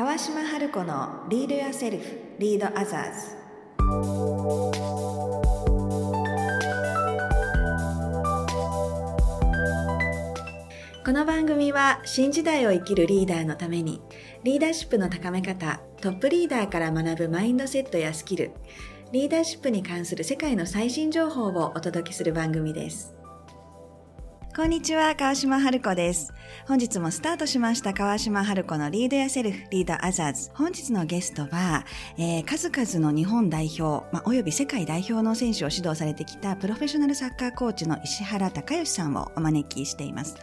[0.00, 2.04] 川島春子のリードやセルフ
[2.38, 3.36] リードアザーズ
[11.04, 14.00] この番組は新時代を生きるリーダーのために
[14.42, 18.52] リーダーシップの高め方トップリーダーから学ぶマインドセットやスキル
[19.12, 23.19] リーダーシップに関する世界の最新情報をお届けする番組です。
[24.56, 26.34] こんにちは川島春子です。
[26.66, 30.50] 本日もスタートしました川島春子のリードやセルフリードアザーズ。
[30.54, 31.86] 本日のゲストは、
[32.18, 40.34] えー、数々の日本代表、まあ、および世界代表の選手を指導されてきたプロフェッショナルサッカーコーチの石原隆義さんをお招きしています。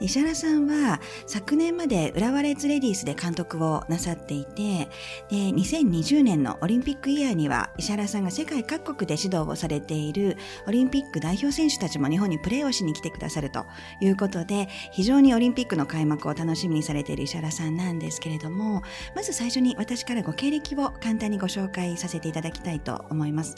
[0.00, 4.88] 石原さんは昨年まで浦和レッズレディースで監督をなさっていて、
[5.30, 10.36] で、2020年のオリンピックイヤーには石原さんが世界各国で指導をされている
[10.66, 13.64] オリンピック代表選手たちも日本にプレーをしに来てくださると
[14.00, 18.82] いうことで、非常にオリンピックの開幕を楽しみにされている石原さんなんですけれども、
[19.14, 23.56] まず最初に私からご経歴を簡単にご紹介させていただきたいと思います。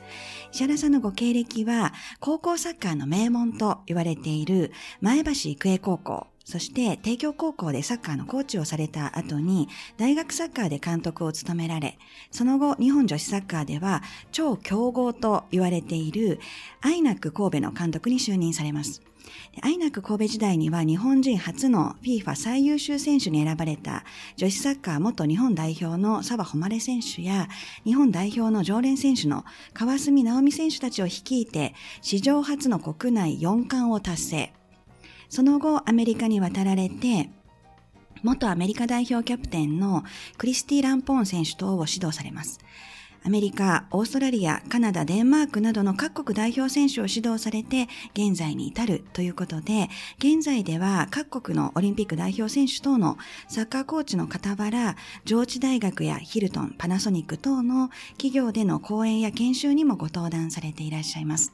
[0.53, 9.69] 石原さんのご経歴は、高校サッカーの名門と言われている前橋育英高校、そして帝京高校でサッカーのコーチをされた後に
[9.99, 11.99] 大学サッカーで監督を務められ、
[12.31, 16.41] その後日本女子サッカーでは超強豪と言われている
[16.81, 19.03] アイナック神戸の監督に就任されます。
[19.61, 24.05] アイナック神戸時代には日本人初の FIFA 最優秀選手に選ばれた
[24.37, 27.49] 女子サッカー元日本代表の澤穂選手や
[27.85, 34.58] 日本代表の常連選手の川澄直美選手たちを率いて史上初の国内4冠を達成。
[35.29, 37.31] その後アメリカに渡られて、
[38.23, 40.03] 元アメリカ代表キャプテンの
[40.37, 42.59] クリスティ・ランポーン選手等を指導されます。
[43.25, 53.19] アメリカ、オーストラリア、カナダ、デンマークなどの各国代表選手を指導されて現在に至るということで、現在では各国のオリンピック代表選手等の
[53.49, 61.53] サッカーコーチの傍ら、上智大学やヒルトン、パナソニック等の企業での講演や研修にもご登壇されていらっしゃいます。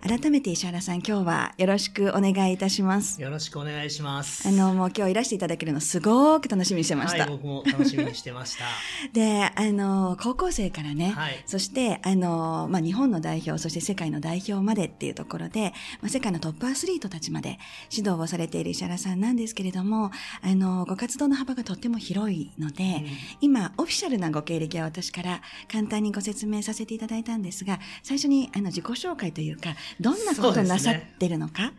[0.00, 3.20] 改めて石原さん、今日はよろしくお願いいたします。
[3.20, 4.46] よろしくお願いします。
[4.48, 7.24] あの、もう今日いらしていただけるのすごく楽しみにしてました。
[7.24, 8.64] はい、僕も楽しみにしてました。
[9.12, 17.58] で、あの、高校生からね、はい、そして、あの、まあ、日本の代表、そして世界の代表までっていうところで、まあ、世界のトップアスリートたちまで
[17.90, 23.06] 指導をされている石原さんなんですけれども、あの、ご活動の幅がとっても広いので、うん、
[23.40, 31.74] 今、オフィシャルなご経歴は私から簡単にご説明させていただいたんですが、最初にあの自己紹介というか、どんなことをなさってるのか、ね、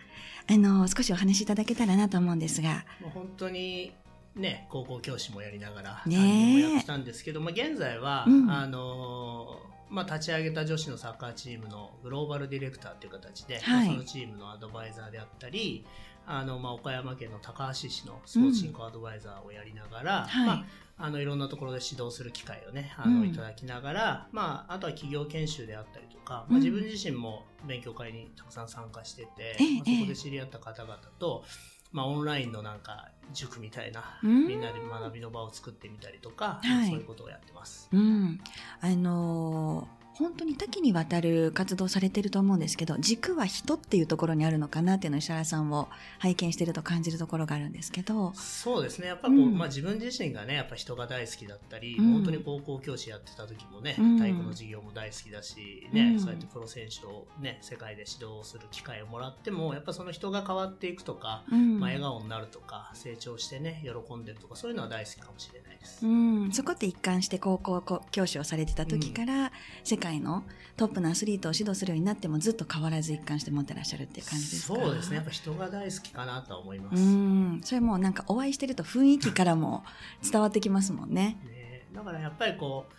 [0.48, 2.86] あの少しお話しいただけたらなと思うんですが。
[3.02, 3.92] もう本当に
[4.36, 9.60] ね、高校教師もやりながら、ね、やってたんですけど、まあ、現在は、うん、あの
[9.90, 15.84] まあ、立ち上げた女子のサッカーチームのグローバルディレクターという形で、はい、そのチームのアドバイザーであったり、
[16.32, 20.66] あの、まあ、岡山県の高橋市のスポーツ振興アドバイザーをやりながら、うん、まあ、
[21.00, 31.44] あの、いろんなところで指導する機会をね、あの、いただきながら、うん、まあ、あとは企業研修であったりとか、まあ、自分自身も勉強会にたくさん参加してて、まあ、そこで知り合った方々と、
[31.92, 37.90] まあ、オンラインのなんか塾みたいな、みんなで学びの場を作ってみたりとか、はい、そういうことをやってます。
[37.92, 38.40] うん、
[38.82, 45.88] あのー本当に多岐にわたる活動されてると思うんですけど軸は人っていうところにあるのかなっていうのを石原さんを
[46.20, 48.34] 拝見してると感じるところがあるんですけど。
[48.34, 49.08] そうですね。
[49.08, 66.06] やっぱこう、うん、まあ、自分自身がねやっぱ人が大好きだったり、うん、本当に高校教師やってた時もね、うん、体育の授業も大好きだし、ねそうやってプロ選手と、ね、世界で指導する機会をもらってもやっぱその人が変わっていくとか、まあ、笑顔になるとか成長してね喜んでるとかそういうのは大好きかもしれないです。
[66.06, 69.52] うん、そこって一貫して高校教師をされてた時から、
[69.84, 70.44] 世界の
[70.78, 74.76] トップのアスリートを指導するようになってもずっと変わらず一貫して持ってらっしゃるっていう感じですか？
[74.76, 75.18] そうですね。
[75.18, 77.00] やっぱ人が大好きかなと思います。
[77.00, 77.62] うん。
[77.64, 79.84] それもなんかお会いしてると雰囲気からも
[80.24, 81.38] 伝わってきますもんね。
[81.46, 81.86] ね。
[81.94, 82.94] だからやっぱりこう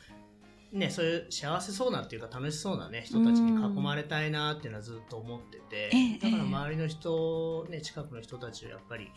[0.73, 5.91] ね、そういう幸せそうなっていうか楽しそうなね人たちに囲まれたいなっていうのはずっと思ってて、
[6.23, 6.30] だから
[6.71, 9.11] 周りの人、ね、近くの人たちをやっぱり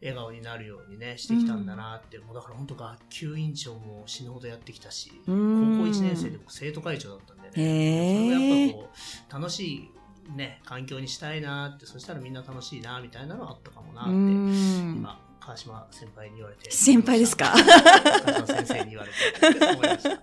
[0.00, 8.90] 笑顔になるようにねしてきたんだなって、うん、もうだから本当学級委員長も死ぬほどやってきたし、高校1年生でも生徒会長だったんでね、それはやっぱこ
[9.28, 9.90] う楽しい
[10.36, 14.10] ね、環境にしたいなってそしたらみんな楽しいなみたいなのはあったかもなって。
[14.12, 16.70] 今川島先輩に言われて。
[16.70, 17.56] 先輩ですか？
[18.46, 19.66] 先生に言われて。
[19.72, 20.10] 思いました。
[20.10, 20.16] は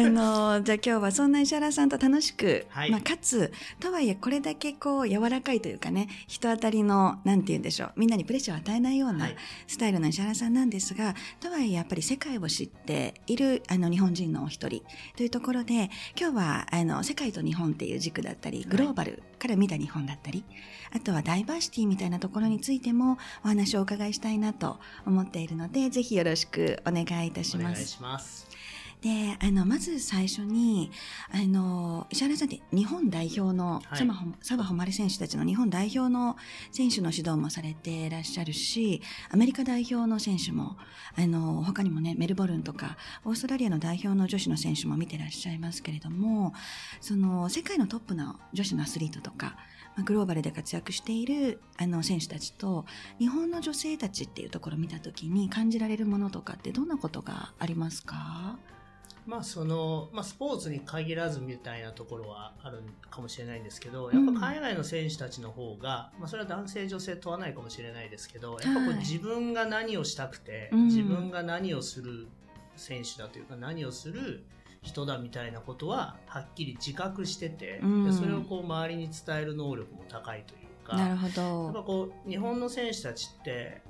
[0.00, 9.28] い、あのじゃあ今日はそんな石原さんと楽しく、はい、まあ、かつとはいえこれだけこう柔らかいというかね人当たりのなんて言うんでしょうみんなにプレッシャーを与えないような
[9.66, 14.82] スタイルの石原さんなんですが、はい、とはいえやっぱり世界を知っているあの日本人のお一人
[15.16, 20.44] というところで今日はあの世界と日本っていう軸だったりグローバルから見た日本だったり、
[20.94, 27.72] あとはダイバーシティみたいなところについてもお話をお伺いしたいなと思っているのでぜひよろしくお願いいたします。
[27.72, 28.49] お願いします
[29.00, 30.90] であのまず最初に
[31.32, 34.08] あの石原さんって日本代表の、はい、
[34.42, 36.36] 澤穂希選手たちの日本代表の
[36.70, 39.00] 選手の指導もされていらっしゃるし
[39.30, 40.76] アメリカ代表の選手も
[41.16, 46.52] あの他にもねメルボルンとかオーストラリアの代表の女子の選手も見てらっしゃいますけれども
[47.00, 49.56] その世界のトップの女子のアスリートとか
[50.04, 52.84] グローバルで活躍しているあの選手たちと
[53.18, 58.58] 日本の女性たちっていうところを見た時に感じられるものとかってどんなことがありますか？
[59.26, 72.28] まあそのまあ、スポーツに限らずみたいなところはあるかもしれないんですけど、やっぱ海外の選手たちの方が、まあ、それは男性、女性問わないかもしれないですけど、やっぱこう自分が何をしたくて、自分が何をする
[72.76, 74.44] 選手だというか、何をする
[74.82, 81.64] 人だみたいなことははっきり自覚してて、でそれをこう周りに伝える能力も高いというか、なるほど。
[81.64, 83.82] やっぱこう日本の選手たちって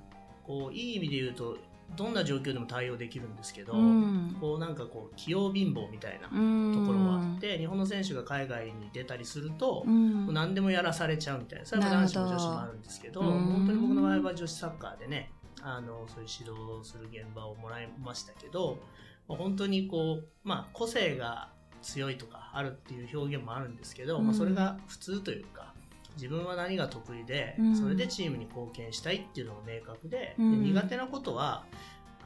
[0.45, 1.57] こういい意味で言うと
[1.97, 15.33] どんな状況でも対応できるんですけど、うん、こうなんかこう器用貧乏みたいなところがあって、日本の選手が海外に出たりすると、うん、何でもやらされちゃうみたいなそれは男子も女子もあるんですけど本当に僕の場合は女子サッカーでね
[15.63, 18.79] あのそういう指導する現場をもらいましたけど
[19.29, 21.51] 本当にこう、まあ、個性が
[21.83, 25.70] 強いとかあるっていう表現もあるんですけど、うん、まあ、それが普通というか
[26.21, 31.65] 自分は何が得意で、それでチームに貢献したいっていうのが明確でで、苦手なことは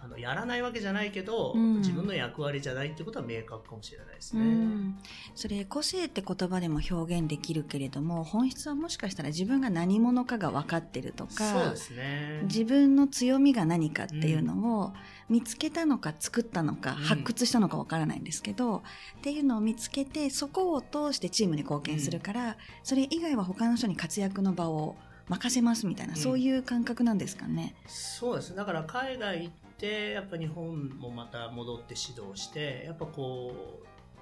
[0.04, 4.98] あのやらないわけじゃないけど、うん、自分の役割じゃないってことは明確かもしれないですね、うん、
[5.34, 14.92] それ個性って言葉でも表現できるけれども本質はもしかしたら自分が何者かが分かってるとかそうです、ね、自分の強みが何かっていうのを
[15.30, 18.82] 見つけたのか作ったのか、発掘したのか分からないんですけど、
[19.18, 24.96] っていうのを見つけてそこを通してチームに貢献するから、それ以外は他の人に活躍の場を
[25.28, 27.18] 任せますみたいな、そういう感覚なん。
[27.18, 27.74] ですかね。
[27.86, 29.50] そうですだから海外
[29.84, 33.52] てやっぱ日本もまた戻って指導してやっぱこ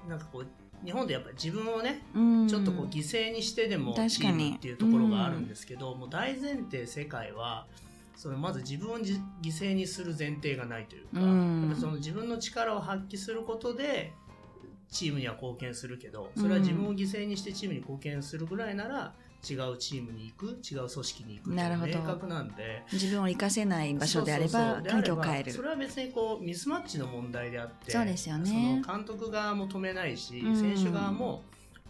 [0.07, 0.47] うなんかこう
[0.85, 7.67] 日本でやっぱり自分をね、うん、ちょっとこう犠牲にしてでもチームっていうところがあるんですけど、うん、もう大前提世界は
[8.17, 14.13] そのまず自分を犠牲にする前提がないというか、うん、やっぱその自分の力を発揮することで
[14.91, 19.15] チームには貢献するけどそれは自分を犠牲にしてチームに貢献するぐらいなら
[19.49, 22.83] 違うチームに行く違う組織に行くって明確なんで。
[22.93, 25.53] 自分を生かせない場所であれば環境を変える。
[25.53, 28.83] それは別にこうミスマッチの問題であってそうですよね。
[28.85, 31.43] その監督側も止めないし、うん、選手側も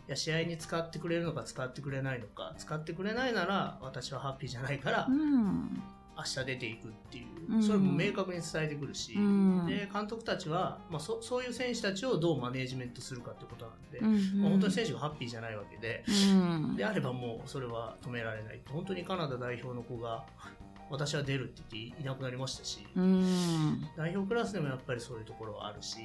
[0.09, 5.83] いや試合に使ってくれるのか使ってくれないのか使ってくれないなら私はハッピーじゃないから、うん
[6.23, 7.27] 明日出ていくってい
[7.59, 20.25] う、それも明確に伝えてくるし、うん、で監督たちは、まあ、そそういう選手たちをどうマネージメントするかってことなんで、うんうん、まあ、本当に選手がハッピーじゃないわけで、うん、であればもうそれは止められない本当にカナダ代表の子が
[20.91, 25.97] 私は出るって言っていなくなりましたし、うん、代表クラスでもやっぱりそういうところはあるし、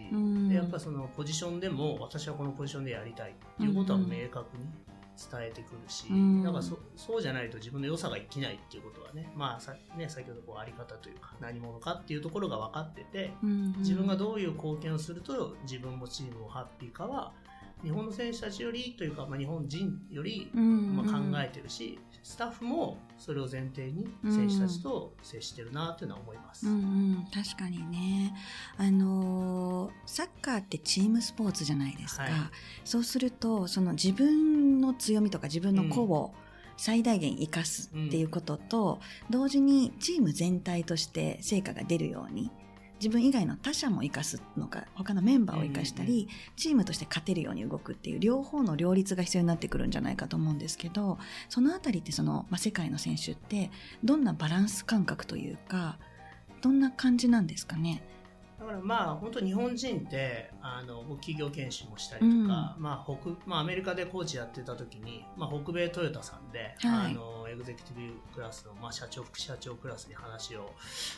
[0.48, 4.64] でやっぱそのポジションでも私はこのポジションでやりたいっていうことは明確に。
[5.18, 13.34] 伝えてくるし、うん、なんかそそうじゃないと自分の良さが生きないっていうことはね,、まあさね先ほどこうあり方というか何者かっていうところが分かってて、
[13.80, 17.34] 自分がどういう貢献をすると自分もチームもハッピーかは
[17.84, 28.36] 日本の選手たちよりというか、まあ、日本人より、まあ、考えてるし、スタッフもそれを前提に選手たちと接してるなというのは思います、うんうん、確かにね、
[28.78, 32.32] あのー、サッカーってチームスポーツじゃないですか、はい、
[32.84, 36.34] そうするとその自分の強みとか自分の個を、
[36.76, 39.00] 最大限生かすっていうことと、
[39.30, 42.52] 同時にチーム全体として成果が出るように
[43.00, 51.18] 自分以外の他者も生かすのか他のメンバーを生かしたり、チームとして勝てるように動くっていう両方の両立が必要になってくるんじゃないかと思うんですけど
[51.50, 53.72] そのあたりってその、まあ、世界の選手って
[54.04, 55.98] どんなバランス感覚というか
[56.62, 58.04] どんな感じなんですかね？
[58.60, 70.72] だからまあ本当日本人ってあの企業研修もしたりとか、うん、まあ北まあ、アメリカでコーチやってた時に、まあ、北米トヨタさんで、はい、あのエグゼクティブクラスの、まあ、社長副社長クラスに話を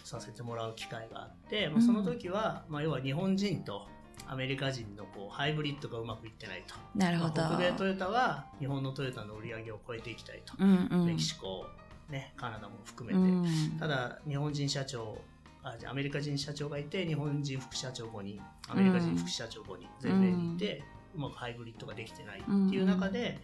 [0.04, 3.88] させてもらう機会があって、まあ、その時は、うん、まあ、要は日本人と
[4.28, 6.76] アメリカ人のこうハイブリッドがうまくいってないと。
[6.94, 11.66] なるほど、まあ、北米トヨタは日本のトヨタの売り上げを超えていきたいと、うんうん、メキシコ、
[12.10, 15.18] ね、カナダも含めて、うん、ただ日本人社長
[15.64, 20.84] あアメリカ人社長がいて日本人副社長5人アメリカ人副社長5人全米にいて、
[21.16, 23.40] うまくハイブリッドができてないっていう中で、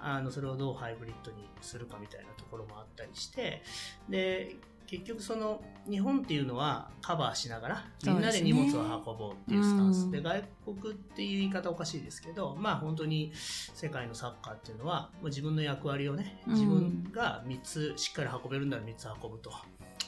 [0.00, 3.62] あのそれをどうハイブリッドにするかみたいなところもあったりして
[4.08, 10.10] で結局その日本っていうのはカバーしながらみんなで荷物を運ぼうっていうスタンス。
[10.10, 13.32] で、外国っていう言い方おかしいですけどまあ本当に
[13.74, 19.52] 世界のサッカーっていうのはもう自分の役割をね自分が3つしっかり運べるんなら3つ運ぶと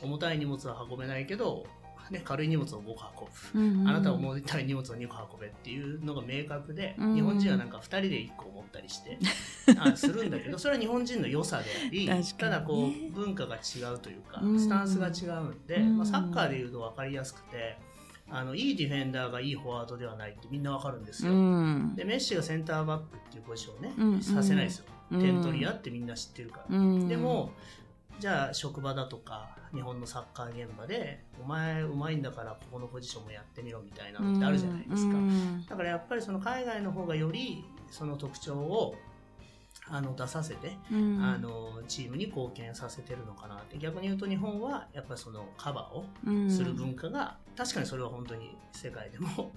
[0.02, 1.66] 重たい荷物は運べないけど
[2.11, 9.18] ね、軽い荷物を5個運ぶ、うんうん、あなたは重たい荷物を2個運べっていうのが明確で、うん、日本人はなんか2人で1個持ったりして
[9.78, 17.78] あするんだけどそれは日本人の良さであり、ただこう文化が違うというか、スタンスが違うんで、まあ、サッカーでいうと分かりやすくて。
[18.35, 21.32] あのいいディフェンダーがいいフォワードではないってみんなわかるんですよ、
[21.94, 27.52] でメッシがセンターバックっていうポジションをね、うんうん、させないですよ、点取り屋ってみんな知ってるから、でも
[28.21, 35.16] じゃあ職場だとか日本のサッカー現場でお前うまいんだからここのポジションもやってみろみたいなのってあるじゃないですか、
[35.70, 38.94] だからやっぱりその海外の方がよりその特徴を
[39.88, 43.78] あの出させて、うん、あのチームに貢献させてるのかなって。
[43.78, 49.52] 逆に言うと日本はやっぱりそのカバーをする文化が、うん、確かにそれは本当に世界でも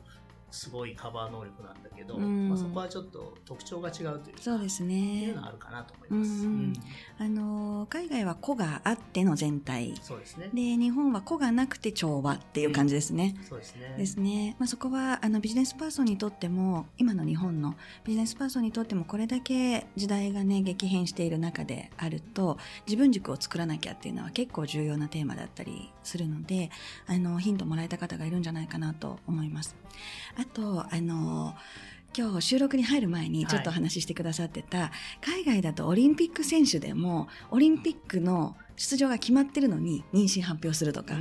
[0.52, 5.26] すごいカバー能力なんだけど、うん、まあ、そこはちょっと特徴が違うというそうですね。
[5.26, 6.74] いうのはあるかなと思います、うん、
[7.20, 9.96] あの海外は個があっての全体。
[10.02, 10.50] そうですね。
[10.54, 13.96] で日本は個がなくて調和っていう感じですね、そうですね。
[13.98, 26.70] ですね、まあ、そこはあのビジネスパーソンにとっても今の日本のビジネスパーソンにとってもこれだけ時代がね激変している中であると自分軸を作らなきゃっていうのは結構重要なテーマだったりするので
[27.08, 29.76] あのヒントもらえた方がいるんじゃないかなと思います
[30.38, 31.56] あとあの
[32.18, 34.90] 今日収録に入る前にちょっと話してくださってた、はい、
[35.44, 41.18] 海外だとオリンピック選手でもオリンピックの出場が決まってるのに妊娠発表するとかっ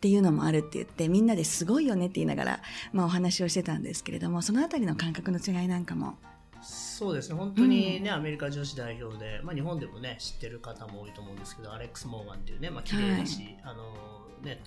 [0.00, 2.60] ていうのもあるって言ってみんなですごいよねって言いながら、
[2.92, 6.16] まあ、お話をしてたんですけれどもそのあたりの感覚の違いなんかも。
[6.60, 7.36] そうですね。
[7.36, 13.94] 本当にね、うん、アメリカ女子代表で、まあ、日本でもね知ってる方も多いと思うんですけどアレックス・モーガンっていうね、まあ綺麗だし、はい、あの
[14.42, 14.60] ね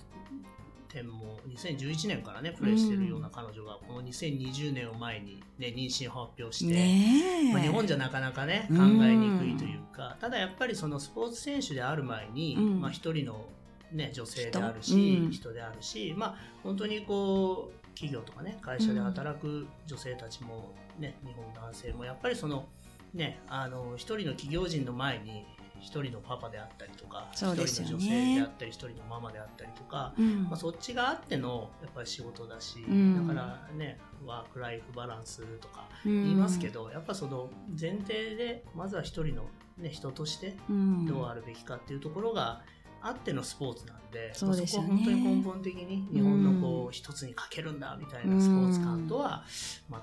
[0.92, 13.46] 点も2011年からねプレーしてるような彼女がこの2020年を前に、ね、妊娠を発表して、まあ、日本じゃなかなかね考えにくいというか、ただやっぱりそのスポーツ選手である前に、まあ、一人の、
[13.92, 22.66] ね、女性であるし人,、であるし、まあ、本当にこう企業とかね会社で働く女性たちも、ね、日本男性もやっぱりその
[23.14, 25.44] ね、あの一人の企業人の前に
[25.82, 39.46] 一人のパパであったりとか一、ね、人の女性であったり一人のママであったりとか、うん、まあ、そっちがあってのやっぱり仕事だし、うん、だからねワーク・ライフ・バランスとか言いますけど、うん、やっぱその前提でまずは一人の、
[39.76, 42.62] ね、人としてどうあるべきかっていうところが
[43.02, 49.44] あってのスポーツなんで、ね、そこは本当に根本的に日本のこう一つにかけるんだみたいなスポーツ感とは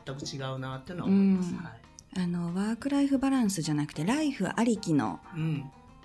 [0.06, 1.56] 全く違うなっていうのは思います。
[1.56, 5.20] はいあのワーク・ライフ・バランスじゃなくてライフありきの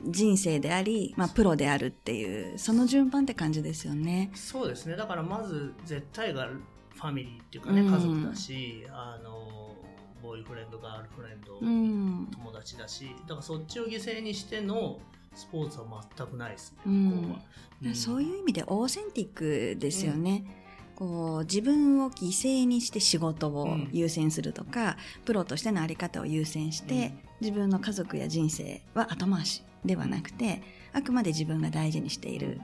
[0.02, 4.30] 人生であり、まあ、プロであるっていうその順番って感じですよね。
[4.34, 4.96] そうですね。
[4.96, 6.48] だからまず絶対が
[6.94, 9.74] ファミリーっていうかね、うん、家族だしあの
[10.22, 14.98] ボーイフレンドガールフレンド、うん、友達だしだからそっちを犠牲にしての
[15.34, 20.63] スポーツは全くないですね、うん、そういう意味でオーセンティックですよね。
[20.96, 32.60] こう自分を犠牲にして仕事を優先するとか、うん、プロとしての在り方を優先して、うん、自分の家族や人生は後回しではなくてあくまで自分が大事にしている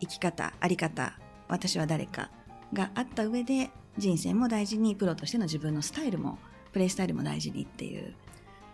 [0.00, 1.18] 生き方在り方
[1.48, 2.30] 私は誰か
[2.72, 6.38] があった上で人生も大事にプロとしての自分のスタイルも
[6.72, 8.14] プレイスタイルも大事にっていう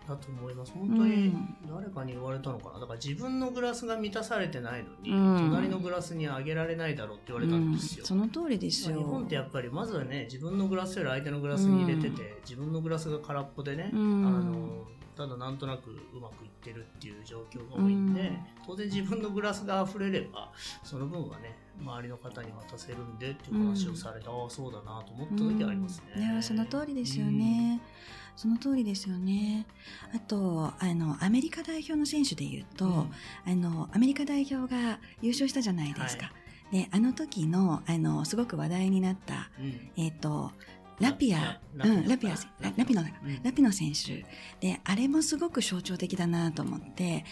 [0.07, 0.73] だと思います。
[0.73, 1.35] 本当に
[1.69, 8.97] 誰かに言われたのかな、だから自分のグラスが満たされてないのに、うん、隣のグラスにあげられないだろうって言われたんですよ、うん、その通りですよ。
[8.97, 14.85] 日本ってやっぱりまずはね自分のグラスより相手のグラスに入れてて、うん、自分のグラスが空っぽでね、あの
[15.17, 18.33] ただなんとなくうまくいってるっていう状況が多いんで、
[18.67, 26.21] 当然自分のグラスが溢れればその分はね周りの方に渡せるんでっていう話をされて、ああそうだなと思った時ありますね。
[26.21, 27.81] いやその通りですよね。
[28.37, 29.67] その通りですよね。
[30.15, 33.13] あと、あの、アメリカ代表の選手で言うと、うん、
[33.47, 36.27] あの、アメリカ代表が優勝したじゃないですか。
[36.27, 36.33] は
[36.73, 40.51] い、で、あの時の、あの、すごく話題になった、うん、えっ、ー、と、
[41.01, 42.35] ラピア、うん、ラピア、
[42.77, 43.05] ラピノ、
[43.43, 44.25] ラピノ選手。
[44.61, 47.05] で、あれもすごく象徴的だなと思って。
[47.05, 47.23] いや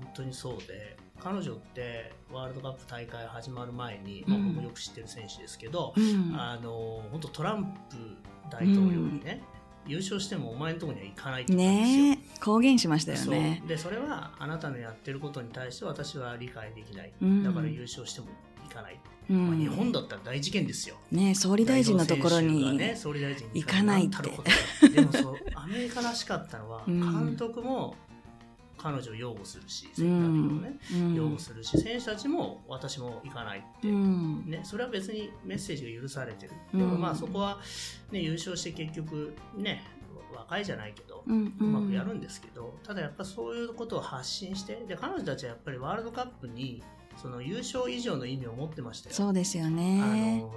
[0.00, 7.96] 本当にそうで、彼女ってワールドカップ大会始まる前に、まあ、僕もよく知ってる選手ですけど、うん、あの本当トランプ
[8.50, 9.42] 大統領にね、
[9.86, 12.04] 優勝してもお前のところには行かないって言ったんですよ。
[12.04, 13.62] ね公言しましたよね。
[13.66, 17.12] で、それはあなたのやってることに対して私は理解できない。
[17.20, 18.26] うん、だから優勝しても
[18.68, 19.00] 行かない。
[19.30, 20.96] うん、まあ、日本だったら大事件ですよ。
[21.12, 22.78] ね総理大臣のところに
[23.54, 24.88] 行かないって。
[24.88, 27.94] でもそう、アメリカらしかったのは、監督も
[28.82, 30.08] 彼女を擁護するし、選手を
[30.60, 36.52] ね、うん、擁護するし、選手たちも私も行かないって、うん、ね、それは別にメッセージが許されてる。
[36.74, 37.60] でもまあそこは、
[38.10, 39.84] ね、優勝して結局ね、
[40.34, 41.32] 若いじゃないけど、う
[41.64, 46.82] まくやるんですけど、ただやっぱそういうことを発信して、で、彼女たちはやっぱりワールドカップに、
[47.16, 49.14] その優勝以上の意味を持ってましたよ。
[49.14, 50.00] そうですよね。
[50.02, 50.06] あ
[50.42, 50.52] の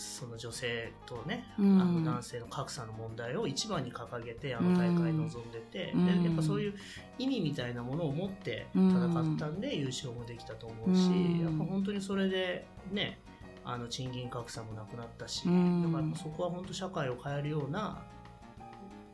[0.00, 6.74] その女性とね、うん、あの男性の格差の問題を一番に掲げてあの大会に臨んでて、うん、でやっぱそういう
[7.18, 13.20] 意味みたいなものを持って戦ったんで優勝もできたと思うし、うん、やっぱ本当にそれでね
[13.62, 18.02] あの賃金格差もなくなったし、だからそこは本当社会を変えるような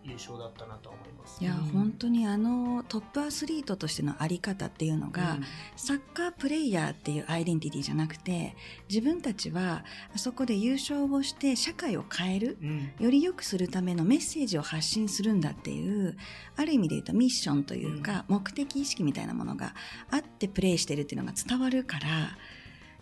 [0.07, 5.45] 優勝だったなと思います、いや、うん、本当にあのトップアスリートとしてのあり方っていうのが、うん、
[5.77, 8.55] サッカープレイヤーっていうアイデンティティじゃなくて
[8.89, 9.85] 自分たちは
[10.15, 16.17] あそこで優勝をして社会を変える、うん、より良くするためのメッセージを発信するんだっていう
[16.57, 19.75] ある意味で言うとミッションというか、目的意識みたいなものが
[20.11, 22.37] あってプレイしてるっていうのが伝わるから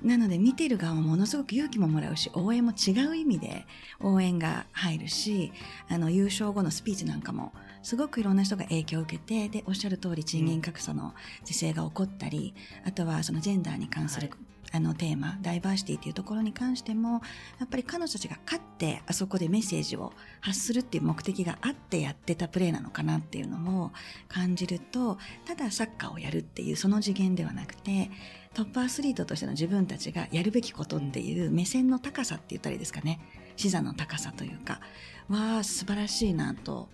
[0.03, 3.67] なので見てる側もものすごく勇気ももらうし応援も違う意味で
[4.01, 5.53] 応援が入るし
[5.89, 7.53] あの優勝後のスピーチなんかも
[7.85, 12.55] すごくいろんな人が影響を受けてでおっしゃる通り賃金格差の是正が起こったり、
[12.87, 14.31] あとはそのジェンダーに関する、
[14.73, 17.23] あのテーマ、ダイバーシティっていうところに関しても、
[17.59, 23.93] やっぱり彼女たちが勝ってあそこでメッセージを発するっていう目的があってやってたプレーなのかなっていうのを
[24.29, 28.11] 感じると、ただサッカーをやるっていうその次元ではなくて、
[28.55, 33.21] トップアスリートとしての自分たちがやるべきことっていう目線の高さって言ったらいいですかね。
[33.57, 34.81] 視座の高さというか、
[35.29, 36.89] は素晴らしいなと。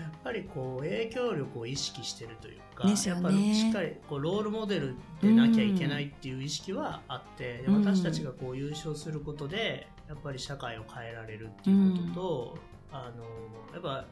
[0.00, 12.58] やっぱりこう影響力を意識してるというか、ね、やっぱりしっかりこうロールモデルでなきゃいけないっていう意識はあって、うん、私たちがこう優勝することでやっぱり社会を変えられるっていうことと、
[12.92, 13.24] うん、あの
[13.72, 14.06] やっぱ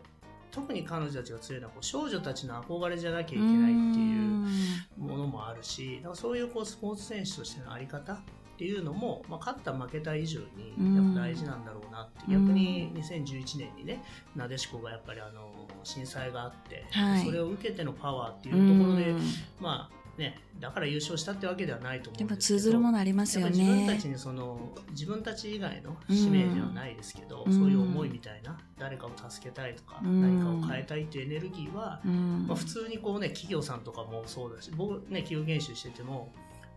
[0.51, 8.21] 特に彼女たちが強いのはこう少女たちの憧れじゃなきゃいけないっていうものもあるしだからそういうこうスポーツ選手としての在り方
[8.55, 14.03] っていうのも、まあ、勝った負けた以上にやっぱ大事なんだろうなって、逆に2011年にね
[14.37, 15.51] なでしこがやっぱりあの
[15.83, 19.15] 震災があって、はい、それを受けてのパワーっていうところで、
[19.61, 23.53] まあね、だから優勝したってわけではないと思うんですけど通ずるものありますよね。
[23.53, 36.33] 自分たちにその自分たち以外の使命ではないですけど、うん、そういう思いみたいな誰かを助けたいとか、うん、何かを変えたいっていうエネルギーは、うん、まあ、普通にこうね企業さんとかもそうだし僕ね企業研修してても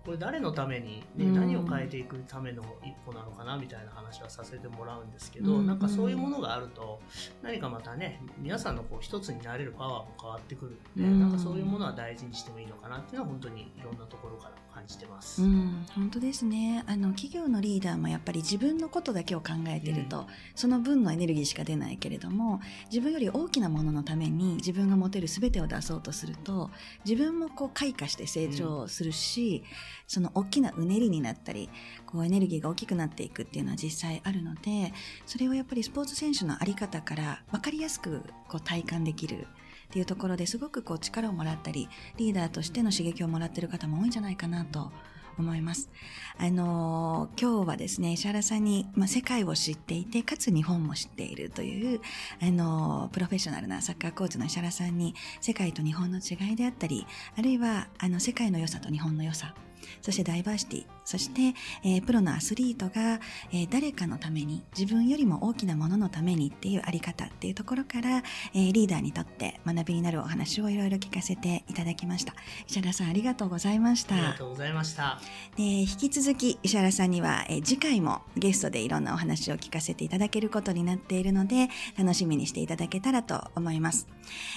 [0.05, 7.01] これ誰のために、ね、何を変えていくための一歩なのかなみたいな話はさせてもらうんですけど、うん、なんかそういうものがあると
[7.41, 15.41] 何かまたね皆さんのこう一つになれるパワーも変わってくるんで、うん、なんかそういうものは大事にしてもいいのかなっていうのは本当にいろんなところから感じてます。
[15.41, 16.83] うん、本当ですね。
[16.85, 22.59] あの企業のリーダーもやっぱり自分のことだけを考えてると、うん、その分のエネルギーしか出ないけれども
[22.91, 26.69] 自分より大きなもののために自分が持てる全てを出そうとすると
[27.05, 29.63] 自分もこう開花して成長するし、
[30.07, 31.69] その大きなうねりになったり
[32.05, 34.93] こうエネルギーが大きくなっていくっていうのは実際あるので
[35.25, 39.47] それをやっぱりスポーツ選手の在り方から分かりやすくこう体感できる
[39.87, 44.91] っていうところですごくこう力をもらったりリーダーとしての刺激をもらってる方も多いんじゃないかなと
[45.37, 45.89] 思います。
[46.37, 52.01] あのー、今日はですね、石原さんに、まあ、世界を知っていて、かつ日本も知っているという、
[52.41, 57.05] あのー、プロフェッショナルなサッカーコーチの石原さんに、世界と日本の違いであったり、
[57.37, 59.55] あるいは、あの、世界の良さと日本の良さ、
[60.01, 72.33] そしてダイバーシティ、そして、えー、プロのアスリートが、えー、誰かのために、自分よりも大きなもののためにっていうあり方っていうところから、えー、リーダーにとって学びになるお話をいろいろ聞かせていただきました。
[72.67, 74.15] 石原さんありがとうございました。
[74.15, 75.21] ありがとうございました。
[75.55, 84.07] で引き続き石原さんには、えー、次回もゲストでいろんなお話を聞かせていただけることになっているので、楽しみにしていただけたらと思います。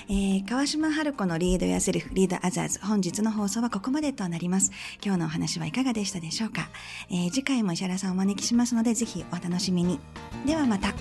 [0.08, 4.72] えー、川島春子のリードやセルフ、リードアザーズ、本日の放送はここまでとなります。
[5.04, 6.68] 今日のお話はいかがでしたでしょうか、
[7.10, 9.98] えー、次回も石原さんをお招きしますので、ぜひお楽しみに。
[10.46, 10.94] ではまた。